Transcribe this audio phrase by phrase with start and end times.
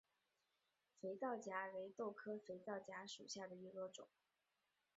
[0.99, 4.07] 肥皂荚为豆科肥皂荚属下的一个种。